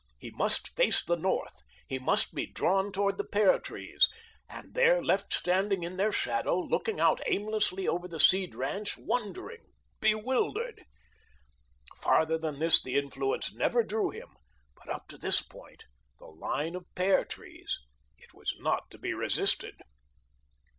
[0.17, 4.09] He must face the north; he must be drawn toward the pear trees,
[4.49, 9.61] and there left standing in their shadow, looking out aimlessly over the Seed ranch, wondering,
[9.99, 10.85] bewildered.
[12.01, 14.29] Farther than this the influence never drew him,
[14.75, 15.85] but up to this point
[16.17, 17.77] the line of pear trees
[18.17, 19.83] it was not to be resisted.